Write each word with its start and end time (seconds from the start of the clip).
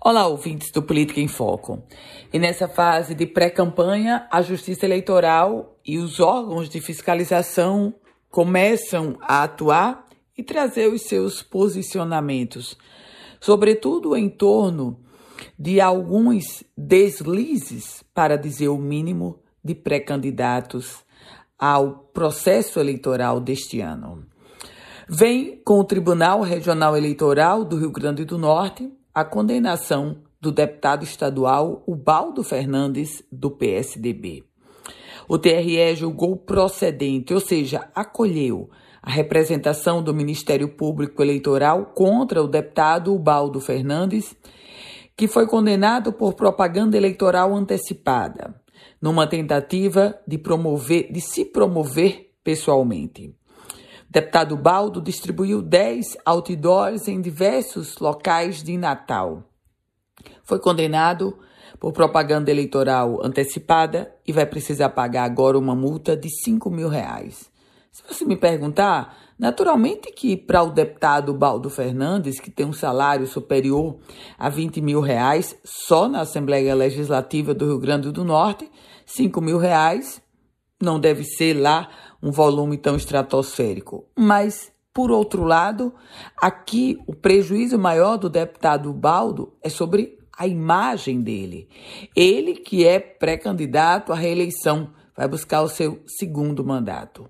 Olá, 0.00 0.26
ouvintes 0.26 0.70
do 0.70 0.82
Política 0.82 1.20
em 1.20 1.28
Foco. 1.28 1.82
E 2.32 2.38
nessa 2.38 2.68
fase 2.68 3.14
de 3.14 3.26
pré-campanha, 3.26 4.26
a 4.30 4.42
Justiça 4.42 4.84
Eleitoral 4.84 5.78
e 5.84 5.98
os 5.98 6.20
órgãos 6.20 6.68
de 6.68 6.80
fiscalização 6.80 7.94
começam 8.30 9.16
a 9.22 9.44
atuar 9.44 10.06
e 10.36 10.42
trazer 10.42 10.92
os 10.92 11.02
seus 11.02 11.42
posicionamentos, 11.42 12.76
sobretudo 13.40 14.14
em 14.14 14.28
torno 14.28 15.00
de 15.58 15.80
alguns 15.80 16.62
deslizes, 16.76 18.04
para 18.12 18.36
dizer 18.36 18.68
o 18.68 18.76
mínimo, 18.76 19.38
de 19.64 19.74
pré-candidatos 19.74 21.02
ao 21.58 22.10
processo 22.12 22.78
eleitoral 22.78 23.40
deste 23.40 23.80
ano. 23.80 24.26
Vem 25.08 25.62
com 25.64 25.78
o 25.78 25.84
Tribunal 25.84 26.42
Regional 26.42 26.94
Eleitoral 26.94 27.64
do 27.64 27.78
Rio 27.78 27.90
Grande 27.90 28.24
do 28.26 28.36
Norte 28.36 28.92
a 29.14 29.24
condenação 29.24 30.16
do 30.40 30.50
deputado 30.50 31.04
estadual 31.04 31.84
Ubaldo 31.86 32.42
Fernandes, 32.42 33.22
do 33.30 33.48
PSDB. 33.48 34.44
O 35.28 35.38
TRE 35.38 35.94
julgou 35.94 36.36
procedente, 36.36 37.32
ou 37.32 37.40
seja, 37.40 37.88
acolheu 37.94 38.68
a 39.00 39.10
representação 39.10 40.02
do 40.02 40.12
Ministério 40.12 40.68
Público 40.68 41.22
Eleitoral 41.22 41.92
contra 41.94 42.42
o 42.42 42.48
deputado 42.48 43.14
Ubaldo 43.14 43.60
Fernandes, 43.60 44.34
que 45.16 45.28
foi 45.28 45.46
condenado 45.46 46.12
por 46.12 46.34
propaganda 46.34 46.96
eleitoral 46.96 47.54
antecipada, 47.54 48.60
numa 49.00 49.28
tentativa 49.28 50.18
de 50.26 50.38
promover, 50.38 51.12
de 51.12 51.20
se 51.20 51.44
promover 51.44 52.32
pessoalmente. 52.42 53.32
Deputado 54.10 54.56
Baldo 54.56 55.00
distribuiu 55.00 55.60
10 55.60 56.18
outdoors 56.24 57.08
em 57.08 57.20
diversos 57.20 57.98
locais 57.98 58.62
de 58.62 58.76
Natal. 58.76 59.42
Foi 60.42 60.58
condenado 60.58 61.38
por 61.80 61.92
propaganda 61.92 62.50
eleitoral 62.50 63.20
antecipada 63.24 64.14
e 64.26 64.32
vai 64.32 64.46
precisar 64.46 64.90
pagar 64.90 65.24
agora 65.24 65.58
uma 65.58 65.74
multa 65.74 66.16
de 66.16 66.28
5 66.30 66.70
mil 66.70 66.88
reais. 66.88 67.50
Se 67.92 68.02
você 68.08 68.24
me 68.24 68.36
perguntar, 68.36 69.16
naturalmente 69.38 70.10
que 70.10 70.36
para 70.36 70.62
o 70.62 70.70
deputado 70.70 71.32
Baldo 71.32 71.70
Fernandes, 71.70 72.40
que 72.40 72.50
tem 72.50 72.66
um 72.66 72.72
salário 72.72 73.26
superior 73.26 73.98
a 74.38 74.48
20 74.48 74.80
mil 74.80 75.00
reais 75.00 75.56
só 75.64 76.08
na 76.08 76.22
Assembleia 76.22 76.74
Legislativa 76.74 77.54
do 77.54 77.66
Rio 77.66 77.78
Grande 77.78 78.10
do 78.10 78.24
Norte, 78.24 78.68
5 79.06 79.40
mil 79.40 79.58
reais 79.58 80.20
não 80.82 80.98
deve 80.98 81.22
ser 81.22 81.54
lá 81.54 81.88
um 82.24 82.30
volume 82.30 82.78
tão 82.78 82.96
estratosférico. 82.96 84.06
Mas, 84.16 84.72
por 84.94 85.10
outro 85.10 85.44
lado, 85.44 85.92
aqui 86.40 86.98
o 87.06 87.14
prejuízo 87.14 87.78
maior 87.78 88.16
do 88.16 88.30
deputado 88.30 88.90
Baldo 88.94 89.52
é 89.62 89.68
sobre 89.68 90.18
a 90.36 90.46
imagem 90.46 91.20
dele. 91.20 91.68
Ele 92.16 92.54
que 92.54 92.86
é 92.86 92.98
pré-candidato 92.98 94.10
à 94.10 94.16
reeleição, 94.16 94.90
vai 95.14 95.28
buscar 95.28 95.60
o 95.60 95.68
seu 95.68 96.02
segundo 96.06 96.64
mandato. 96.64 97.28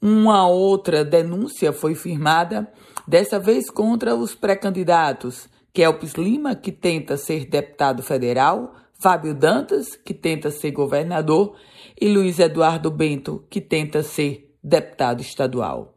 Uma 0.00 0.48
outra 0.48 1.04
denúncia 1.04 1.70
foi 1.72 1.94
firmada, 1.94 2.72
dessa 3.06 3.38
vez 3.38 3.70
contra 3.70 4.16
os 4.16 4.34
pré-candidatos 4.34 5.48
Kelps 5.74 6.14
Lima, 6.14 6.54
que 6.54 6.72
tenta 6.72 7.18
ser 7.18 7.44
deputado 7.44 8.02
federal, 8.02 8.74
Fábio 8.98 9.34
Dantas, 9.34 9.94
que 9.94 10.14
tenta 10.14 10.50
ser 10.50 10.70
governador, 10.70 11.54
e 12.00 12.08
Luiz 12.08 12.38
Eduardo 12.38 12.90
Bento, 12.90 13.44
que 13.50 13.60
tenta 13.60 14.02
ser 14.02 14.54
deputado 14.62 15.20
estadual. 15.20 15.96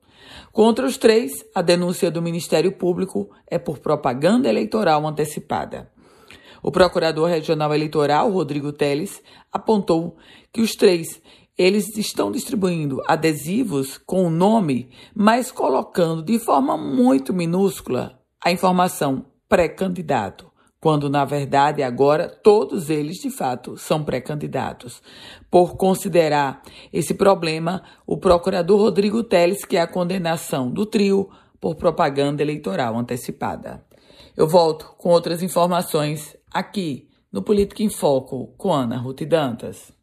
Contra 0.51 0.85
os 0.85 0.97
três, 0.97 1.45
a 1.55 1.61
denúncia 1.61 2.11
do 2.11 2.21
Ministério 2.21 2.71
Público 2.71 3.29
é 3.47 3.57
por 3.57 3.79
propaganda 3.79 4.49
eleitoral 4.49 5.05
antecipada. 5.07 5.89
O 6.61 6.71
procurador 6.71 7.29
regional 7.29 7.73
eleitoral, 7.73 8.29
Rodrigo 8.31 8.73
Teles, 8.73 9.23
apontou 9.51 10.17
que 10.51 10.61
os 10.61 10.75
três 10.75 11.21
eles 11.57 11.97
estão 11.97 12.31
distribuindo 12.31 13.01
adesivos 13.05 13.97
com 13.97 14.25
o 14.25 14.29
nome, 14.29 14.89
mas 15.13 15.51
colocando 15.51 16.23
de 16.23 16.39
forma 16.39 16.77
muito 16.77 17.33
minúscula 17.33 18.17
a 18.41 18.49
informação 18.49 19.25
pré-candidato 19.49 20.48
quando 20.81 21.09
na 21.09 21.25
verdade 21.25 21.83
agora 21.83 22.29
todos 22.29 22.89
eles 22.89 23.17
de 23.17 23.29
fato 23.29 23.77
são 23.77 24.03
pré-candidatos. 24.03 25.01
Por 25.51 25.75
considerar 25.75 26.61
esse 26.91 27.13
problema, 27.13 27.83
o 28.07 28.17
procurador 28.17 28.79
Rodrigo 28.79 29.23
Teles 29.23 29.65
que 29.65 29.77
é 29.77 29.81
a 29.81 29.87
condenação 29.87 30.71
do 30.71 30.85
trio 30.85 31.29
por 31.59 31.75
propaganda 31.75 32.41
eleitoral 32.41 32.97
antecipada. 32.97 33.83
Eu 34.35 34.47
volto 34.47 34.95
com 34.97 35.09
outras 35.09 35.43
informações 35.43 36.35
aqui 36.51 37.09
no 37.31 37.41
Política 37.41 37.83
em 37.83 37.89
Foco 37.89 38.53
com 38.57 38.73
Ana 38.73 38.97
Ruth 38.97 39.23
Dantas. 39.23 39.98